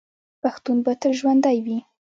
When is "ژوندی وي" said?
1.19-1.77